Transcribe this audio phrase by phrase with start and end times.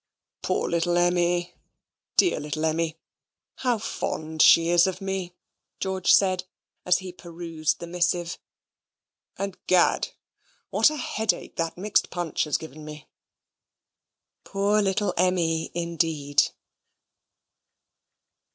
[0.41, 1.53] "Poor little Emmy
[2.17, 2.97] dear little Emmy.
[3.57, 5.35] How fond she is of me,"
[5.79, 6.45] George said,
[6.87, 8.39] as he perused the missive
[9.37, 10.07] "and Gad,
[10.71, 13.09] what a headache that mixed punch has given me!"
[14.43, 16.45] Poor little Emmy, indeed.